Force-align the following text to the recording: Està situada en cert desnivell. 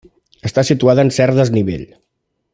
Està 0.49 0.63
situada 0.69 1.05
en 1.09 1.13
cert 1.19 1.39
desnivell. 1.41 1.87